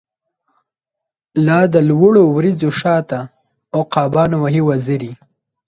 [1.45, 3.19] لا د لوړو وریځو شا ته،
[3.79, 5.13] عقابان وهی وزری